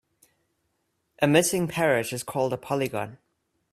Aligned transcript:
A 1.21 1.27
missing 1.27 1.67
parrot 1.67 2.11
is 2.11 2.23
called 2.23 2.53
a 2.53 2.57
polygon. 2.57 3.19